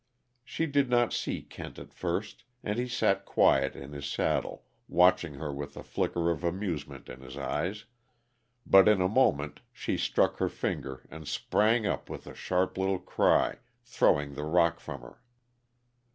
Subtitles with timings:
[0.43, 5.35] She did not see Kent at first, and he sat quiet in the saddle, watching
[5.35, 7.85] her with a flicker of amusement in his eyes;
[8.65, 12.97] but in a moment she struck her finger and sprang up with a sharp little
[12.97, 15.21] cry, throwing the rock from her.